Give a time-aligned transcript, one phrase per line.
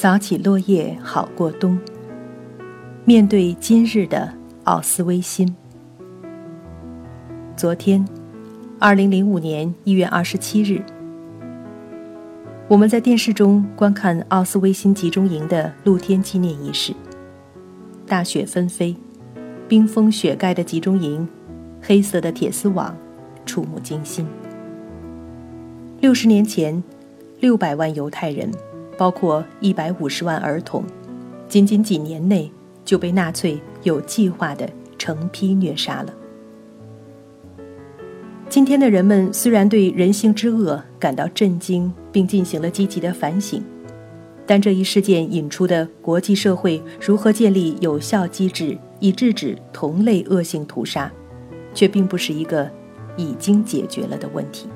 [0.00, 1.78] 扫起落叶好过冬。
[3.04, 4.32] 面对今日的
[4.64, 5.54] 奥斯威辛，
[7.54, 8.02] 昨天，
[8.78, 10.82] 二零零五年一月二十七日，
[12.66, 16.94] 我们在电视中观看奥斯威辛集中营的露天纪念仪式。
[18.06, 18.96] 大雪纷飞，
[19.68, 21.28] 冰封雪盖的集中营，
[21.82, 22.96] 黑色的铁丝网，
[23.44, 24.26] 触目惊心。
[26.00, 26.82] 六十年前，
[27.40, 28.50] 六百万犹太人，
[29.00, 30.84] 包括一百五十万儿童，
[31.48, 32.52] 仅仅几年内。
[32.82, 34.68] 就被纳粹有计划的
[34.98, 36.12] 成批虐杀了。
[38.48, 43.62] 今天的人们虽然对人性之恶感到震惊，并进行了积极的反省，
[44.44, 51.12] 但这一事件引出的国际社会如何建立有效机制以制止同类恶性屠杀，
[51.72, 52.68] 却并不是一个
[53.16, 54.68] 已经解决了的问题。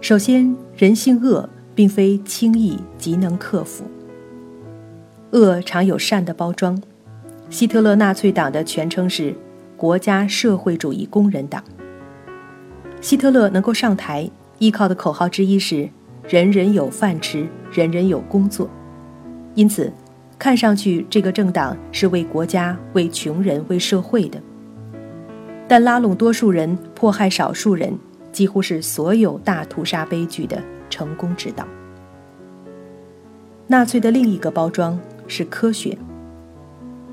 [0.00, 1.48] 首先，人性恶
[1.80, 3.84] 并非轻易即能克服。
[5.30, 6.78] 恶常有善的包装。
[7.48, 9.34] 希特勒纳粹党的全称是
[9.78, 11.64] 国家社会主义工人党。
[13.00, 15.88] 希特勒能够上台，依靠的口号之一是
[16.28, 18.68] “人人有饭吃，人人有工作”。
[19.56, 19.90] 因此，
[20.38, 24.38] 看上去这个政党是为国家、为穷人、为社会的。
[25.66, 27.98] 但拉拢多数人，迫害少数人，
[28.32, 31.66] 几乎是所有大屠杀悲剧的成功之道。
[33.66, 35.00] 纳粹的另一个包装。
[35.30, 35.96] 是科学。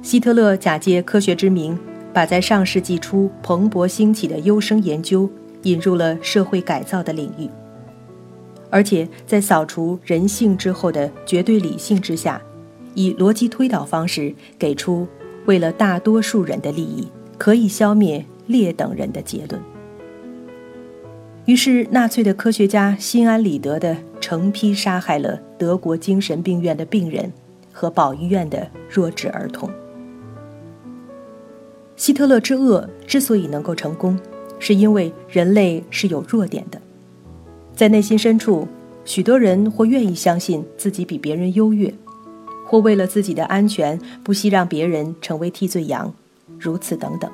[0.00, 1.76] 希特勒假借科学之名，
[2.12, 5.28] 把在上世纪初蓬勃兴起的优生研究
[5.64, 7.50] 引入了社会改造的领域，
[8.70, 12.40] 而且在扫除人性之后的绝对理性之下，
[12.94, 15.08] 以逻辑推导方式给出
[15.46, 19.60] 为了大多数人的利益可以消灭劣等人的结论。
[21.46, 27.32] 于是，纳粹的科学家心安理得地成批杀害了德国精神病院的病人。
[27.76, 29.68] 和保育院的弱智儿童。
[31.96, 34.16] 希特勒之恶之所以能够成功，
[34.60, 36.80] 是因为人类是有弱点的，
[37.74, 38.68] 在内心深处，
[39.04, 41.92] 许多人或愿意相信自己比别人优越，
[42.64, 46.14] 或为了自己的安全不惜让别人成为替罪羊，
[46.60, 47.28] 如此等等。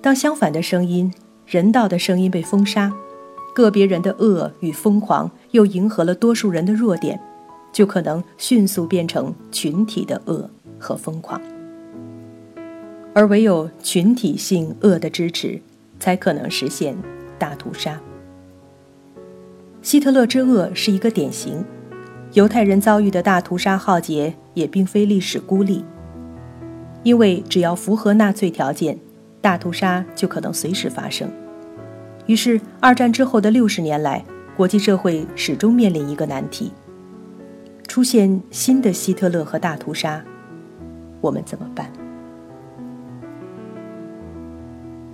[0.00, 1.12] 当相反的声音、
[1.48, 2.92] 人道的声音被封杀，
[3.54, 7.18] 个别人的恶与疯狂又迎合了多数人的弱点。
[7.70, 11.40] 就可能迅速变成群体的恶和疯狂，
[13.12, 15.60] 而唯有群体性恶的支持，
[16.00, 16.96] 才可能实现
[17.38, 18.00] 大屠杀。
[19.82, 21.62] 希特勒之恶是一个典型，
[22.32, 25.84] 犹太人遭遇的大屠杀浩劫也并非历史孤立，
[27.04, 28.98] 因为只要符合纳粹条件，
[29.40, 31.30] 大屠杀就可能随时发生。
[32.26, 34.24] 于是，二战之后的六十年来，
[34.56, 36.72] 国际社会始终面临一个难题。
[37.86, 40.22] 出现新的希特勒和大屠杀，
[41.20, 41.90] 我们怎么办？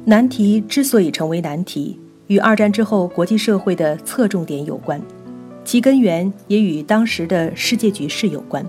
[0.05, 5.01] 难题之所以成为难题，与二战之后国际社会的侧重点有关，
[5.65, 8.67] 其根源也与当时的世界局势有关。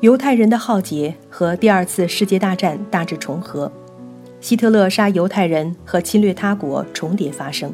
[0.00, 3.70] 犹太人的浩劫和第二次世界大战大致重合，
[4.40, 7.72] 希特勒杀犹太人和侵略他国重叠发生。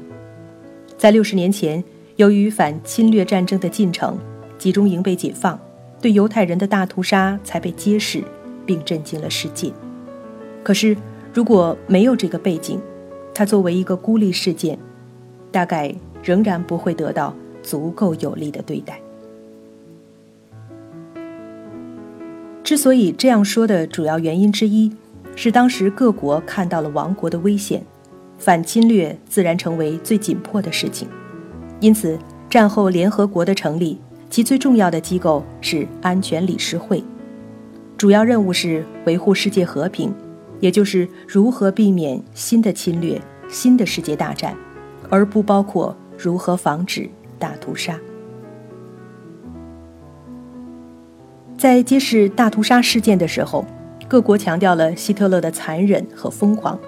[0.96, 1.82] 在六十年前，
[2.16, 4.18] 由于反侵略战争的进程。
[4.58, 5.58] 集中营被解放，
[6.00, 8.22] 对犹太人的大屠杀才被揭示，
[8.64, 9.72] 并震惊了世界。
[10.62, 10.96] 可是，
[11.34, 12.80] 如果没有这个背景，
[13.34, 14.78] 它作为一个孤立事件，
[15.50, 19.00] 大概仍然不会得到足够有力的对待。
[22.62, 24.92] 之所以这样说的主要原因之一，
[25.34, 27.82] 是当时各国看到了亡国的危险，
[28.38, 31.08] 反侵略自然成为最紧迫的事情。
[31.80, 34.00] 因此，战后联合国的成立。
[34.30, 37.04] 其最重要的机构是安全理事会，
[37.98, 40.10] 主要任务是维护世界和平，
[40.58, 43.20] 也就是如何避免新的侵略、
[43.50, 44.56] 新的世界大战，
[45.10, 47.98] 而不包括如何防止大屠杀。
[51.58, 53.66] 在揭示大屠杀事件的时候，
[54.12, 56.78] 各国强调了希特勒的残忍和疯狂，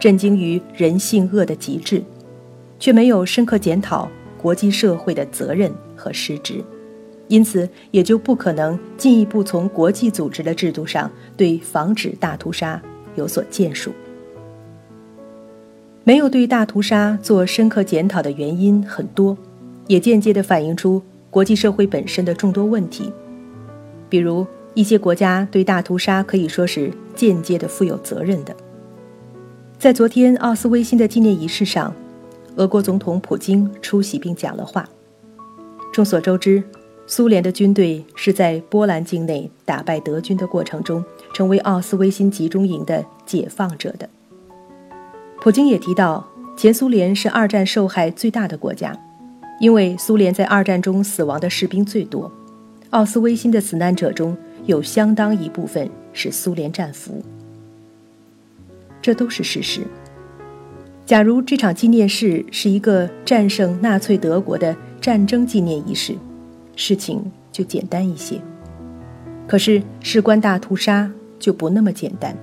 [0.00, 2.02] 震惊于人性恶的极致，
[2.80, 6.60] 却没有深刻检讨国际社会的责任和失职。
[7.28, 12.82] 因此，也就不可能进一步从国际组织的制度上对防止大屠杀
[13.14, 13.92] 有所建树。
[16.02, 19.38] 没有对大屠杀做深刻检讨的原因很多，
[19.86, 21.00] 也间接地反映出
[21.30, 23.12] 国际社会本身的众多问题。
[24.08, 24.44] 比如，
[24.74, 28.56] 一些国家对大屠杀可以说是间接的负有责任的。
[29.78, 31.94] 在昨天奥斯威辛的纪念仪式上，
[32.56, 34.88] 俄国总统普京出席并讲了话。
[35.92, 36.62] 众所周知，
[37.06, 41.04] 苏联的军队是在波兰境内打败德军的过程中，
[41.34, 44.08] 成为奥斯威辛集中营的解放者的。
[45.40, 46.26] 普京也提到，
[46.56, 48.96] 前苏联是二战受害最大的国家，
[49.60, 52.30] 因为苏联在二战中死亡的士兵最多。
[52.90, 57.22] 奥斯威辛的死难者中有相当一部分是苏联战俘，
[59.00, 59.82] 这都是事实。
[61.04, 66.14] 假如这场纪念式是一个战胜纳粹德国的战争纪念仪式，
[66.76, 68.40] 事情就简单一些。
[69.46, 72.36] 可是事关大屠杀，就不那么简单，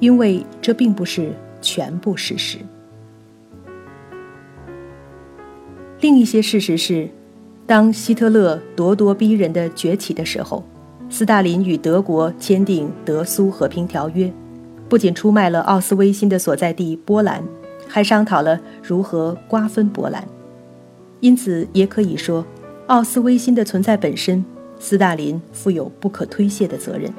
[0.00, 1.32] 因为这并不是。
[1.62, 2.58] 全部事实。
[6.00, 7.08] 另一些事实是，
[7.66, 10.62] 当希特勒咄咄逼人的崛起的时候，
[11.08, 14.30] 斯大林与德国签订德苏和平条约，
[14.88, 17.42] 不仅出卖了奥斯威辛的所在地波兰，
[17.88, 20.26] 还商讨了如何瓜分波兰。
[21.20, 22.44] 因此，也可以说，
[22.88, 24.44] 奥斯威辛的存在本身，
[24.78, 27.10] 斯大林负有不可推卸的责任。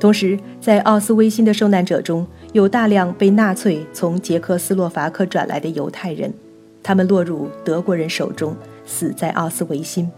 [0.00, 6.32] 同时，在奥斯威辛的受难者中有大量被纳粹从捷克斯洛伐克转来的犹太人，
[6.82, 8.56] 他们落入德国人手中，
[8.86, 10.10] 死在奥斯维辛，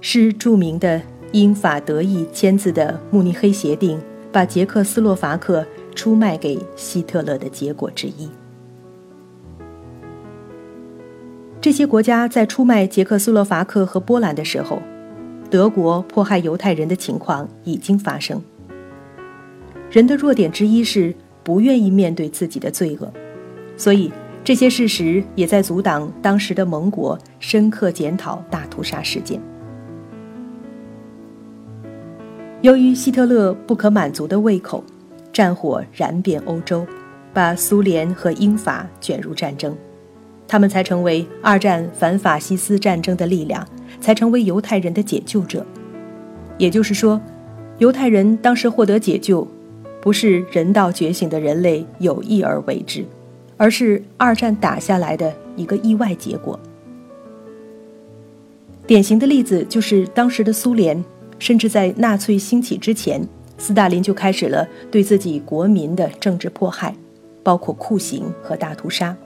[0.00, 1.02] 是著名的
[1.36, 4.00] 英法德意签字的慕尼黑协定
[4.32, 8.26] 把捷克斯洛伐克出卖给希特勒的结果之一。
[11.60, 14.80] 这些国家在出卖捷克斯洛伐克和波兰的时候，
[15.50, 18.42] 德国迫害犹太人的情况已经发生。
[19.90, 23.12] 人的弱点之一是不愿意面对自己的罪恶，
[23.76, 24.10] 所以
[24.42, 29.38] 这些事实也在阻挡当时的盟国深刻检讨大屠杀事件。
[32.66, 34.82] 由于希特勒不可满足的胃口，
[35.32, 36.84] 战火燃遍欧洲，
[37.32, 39.72] 把苏联和英法卷入战争，
[40.48, 43.64] 他们才成为二战反法西斯战争的力量，
[44.00, 45.64] 才成为犹太人的解救者。
[46.58, 47.20] 也就是说，
[47.78, 49.46] 犹太人当时获得解救。
[50.02, 53.04] 不是人道觉醒的人类有意而为之，
[53.56, 56.58] 而是二战打下来的一个意外结果。
[58.88, 61.04] 典型的例子就是当时的苏联，
[61.38, 63.26] 甚至在纳粹兴起之前，
[63.58, 66.94] 斯大林就开始了对自己国民的政治迫害，
[67.42, 69.16] 包括酷刑和大屠杀。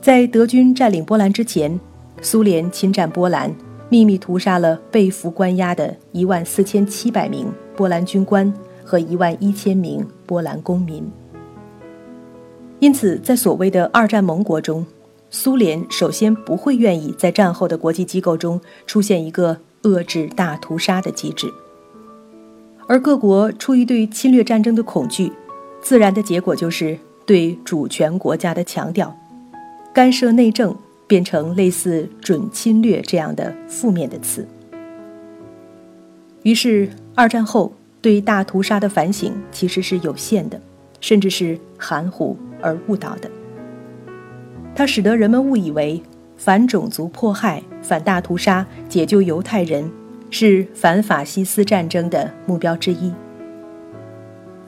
[0.00, 1.78] 在德军占领波兰之前，
[2.20, 3.54] 苏联侵占波兰，
[3.88, 7.46] 秘密屠杀了被俘关押的一万四千七百名
[7.76, 8.52] 波兰军官。
[8.84, 11.08] 和一万一千名波兰公民。
[12.80, 14.84] 因此，在所谓的二战盟国中，
[15.30, 21.52] 苏联首先不会愿意在战后的国际机构中出现一个遏制大屠杀的机制。
[22.86, 25.32] 而各国出于对侵略战争的恐惧，
[25.80, 29.16] 自然的结果就是对主权国家的强调，
[29.94, 30.76] 干涉内政
[31.06, 34.46] 变成类似准侵略这样的负面的词。
[36.42, 37.72] 于是，二战后。
[38.02, 40.60] 对大屠杀的反省其实是有限的，
[41.00, 43.30] 甚至是含糊而误导的。
[44.74, 46.02] 它使得人们误以为
[46.44, 49.88] 反种族迫害、反大屠杀、解救犹太人
[50.28, 53.12] 是反法西斯战争的目标之一。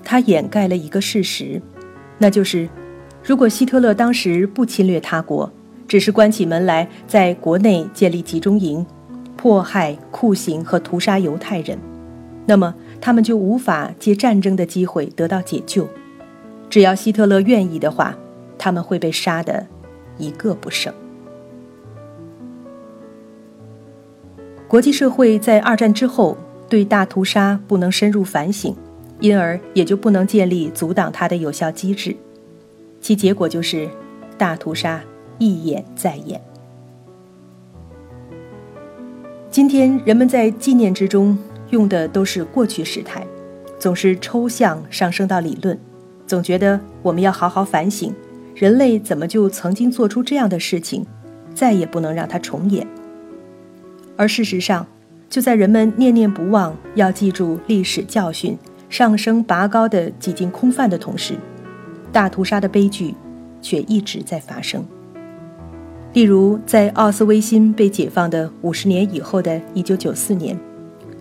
[0.05, 1.61] 它掩盖了一个事实，
[2.17, 2.69] 那就是，
[3.25, 5.53] 如果希特勒当时不侵略他国，
[5.89, 8.87] 只是关起门来在国内建立集中营，
[9.37, 11.77] 迫害、酷刑和屠杀犹太人，
[12.47, 12.73] 那么。
[13.01, 15.89] 他们就无法借战争的机会得到解救。
[16.71, 18.17] 只要希特勒愿意的话，
[18.57, 19.67] 他们会被杀得
[20.17, 20.95] 一个不剩。
[24.75, 26.37] 国际社会在二战之后
[26.69, 28.75] 对大屠杀不能深入反省，
[29.21, 32.17] 因而也就不能建立阻挡它的有效机制，
[33.01, 33.89] 其结果就是
[34.37, 35.01] 大屠杀
[35.39, 36.41] 一演再演。
[39.49, 41.39] 今天人们在纪念之中。
[41.71, 43.25] 用的都是过去时态，
[43.79, 45.79] 总是抽象上升到理论，
[46.27, 48.13] 总觉得我们要好好反省，
[48.57, 51.07] 人类怎么就曾经做出这样的事情，
[51.55, 52.85] 再也不能让它重演。
[54.17, 54.87] 而事实上，
[55.29, 58.57] 就在人们念念不忘要记住历史教训、
[58.89, 61.35] 上升拔高的几近空泛的同时，
[62.13, 63.15] 大屠杀的悲剧
[63.61, 64.85] 却一直在发生。
[66.13, 70.57] 例如，在奥斯威辛被解放的五十年以后的一九九四年。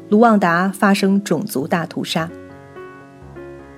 [0.09, 2.29] 卢旺达发生种族大屠杀，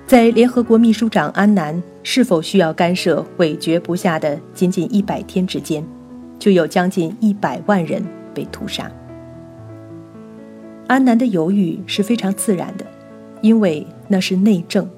[0.06, 5.82] 在联合国秘书长安南是否需要干涉韦绝不下的仅仅一百天之间，
[6.38, 8.04] 就有将近一百万人
[8.34, 8.90] 被屠杀。
[10.86, 12.86] 安南的犹豫是非常自然的，
[13.40, 14.88] 因为那是内政，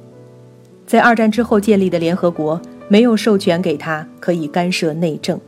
[0.87, 5.41] 在二战之后建立的联合国没有授权给他可以干涉内政，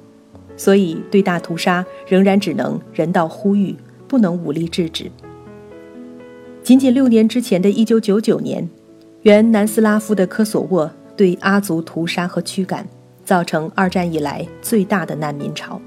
[0.56, 3.76] 所以对大屠杀仍然只能人道呼吁，
[4.08, 5.10] 不能武力制止。
[6.62, 8.68] 仅仅六年之前的一九九九年，
[9.22, 12.86] 原南斯拉夫的科索沃对阿族屠杀和驱赶，
[13.24, 15.80] 造成二战以来最大的难民潮。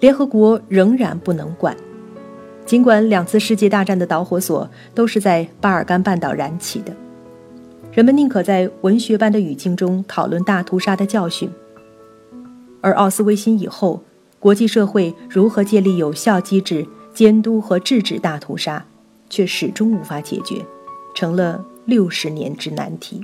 [0.00, 1.76] 联合国仍然不能管，
[2.64, 6.92] 尽管两次世界大战的导火索都是在巴尔干半岛燃起的，
[7.92, 11.50] 人们宁可在文学般的语境中讨论大屠杀的教训。
[12.80, 14.02] 而奥斯维辛以后，
[14.38, 18.84] 国际社会如何建立有效机制监督和制止大屠杀，
[19.28, 20.64] 却始终无法解决，
[21.14, 23.22] 成了六十年之难题。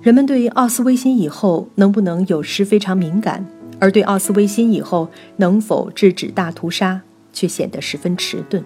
[0.00, 3.46] 人们对奥斯维辛以后能不能有失非常敏感，
[3.82, 5.08] 而对奥斯威辛以后
[5.38, 8.64] 能否制止大屠杀却显得十分迟钝。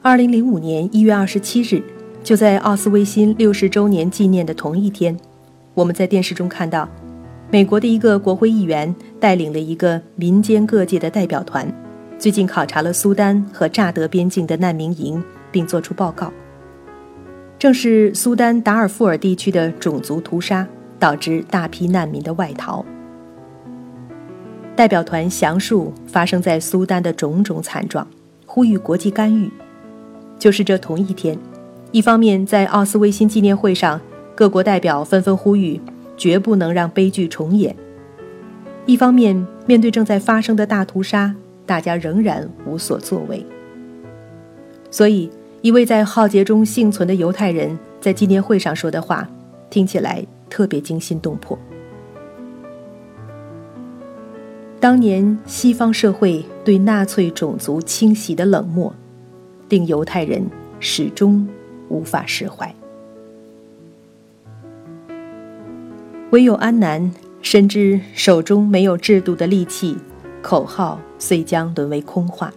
[0.00, 1.82] 二零零五年一月二十七日，
[2.22, 5.16] 就在奥斯威辛六十周年纪念的同一天，
[5.74, 6.88] 我们在电视中看到，
[7.50, 11.66] 美国的一个国会议员带领了一个民间各界的代表团，
[12.20, 16.32] 最近考察了苏丹和乍得边境的难民营，并作出报告。
[17.58, 20.68] 正是苏丹达尔富尔地区的种族屠杀
[21.02, 22.84] 导致大批难民的外逃。
[24.76, 28.06] 代表团详述发生在苏丹的种种惨状，
[28.46, 29.50] 呼吁国际干预。
[30.38, 31.36] 就是这同一天，
[31.90, 34.00] 一方面在奥斯维辛纪念会上，
[34.36, 35.80] 各国代表纷纷呼吁
[36.16, 37.74] 绝不能让悲剧重演；
[38.86, 41.34] 一方面面对正在发生的大屠杀，
[41.66, 43.44] 大家仍然无所作为。
[44.88, 45.28] 所以。
[45.62, 49.28] 一位在浩劫中幸存的犹太人在纪念会上说的话，
[49.70, 51.58] 听起来特别惊心动魄。
[54.78, 58.92] 当年西方社会对纳粹种族清洗的冷漠，
[59.70, 60.44] 令犹太人
[60.78, 61.48] 始终
[61.88, 62.70] 无法释怀。
[66.32, 69.96] 唯有安南深知手中没有制度的利器，
[70.42, 72.52] 口号遂将沦为空话。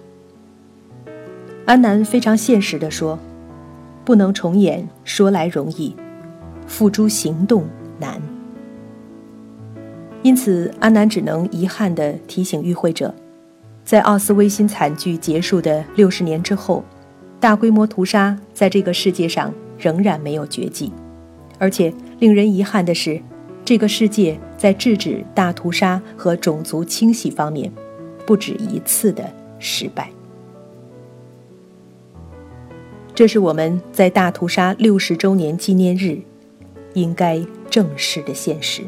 [1.65, 3.17] 安南非常现实地说
[4.03, 5.95] ：“不能重演，说来容易，
[6.67, 7.65] 付诸行动
[7.99, 8.21] 难。”
[10.23, 13.13] 因此，安南只能遗憾地提醒与会者，
[13.83, 16.83] 在奥斯威辛惨剧结束的六十年之后，
[17.39, 20.91] 大规模屠杀在这个世界上仍然没有绝迹，
[21.59, 23.21] 而且令人遗憾的是，
[23.63, 27.71] 这个世界在制止大屠杀和种族清洗方面，
[28.25, 30.09] 不止一次的失败。
[33.13, 36.19] 这是我们在大屠杀六十周年纪念日
[36.95, 38.83] 应该正视的现实。